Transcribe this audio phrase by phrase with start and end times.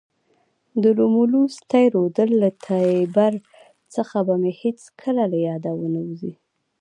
[0.81, 3.33] د رومولوس تی رودل له تیبر
[3.95, 6.33] څخه به مې هیڅکله له یاده ونه وزي.